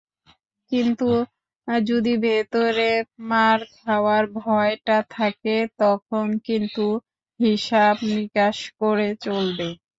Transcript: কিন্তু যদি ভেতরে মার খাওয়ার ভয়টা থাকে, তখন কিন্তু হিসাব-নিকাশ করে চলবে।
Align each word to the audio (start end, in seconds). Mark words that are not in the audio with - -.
কিন্তু 0.71 1.09
যদি 1.85 2.13
ভেতরে 2.23 2.89
মার 3.29 3.59
খাওয়ার 3.75 4.23
ভয়টা 4.39 4.97
থাকে, 5.11 5.55
তখন 5.79 6.25
কিন্তু 6.47 6.85
হিসাব-নিকাশ 7.39 8.57
করে 8.79 9.07
চলবে। 9.25 9.67